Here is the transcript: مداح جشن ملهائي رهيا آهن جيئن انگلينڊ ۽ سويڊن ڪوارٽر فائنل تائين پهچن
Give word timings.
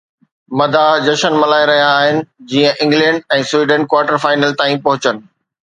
مداح 0.59 0.87
جشن 1.07 1.33
ملهائي 1.43 1.67
رهيا 1.71 1.91
آهن 1.99 2.17
جيئن 2.55 2.83
انگلينڊ 2.87 3.29
۽ 3.39 3.47
سويڊن 3.53 3.87
ڪوارٽر 3.95 4.21
فائنل 4.27 4.59
تائين 4.63 4.85
پهچن 4.89 5.25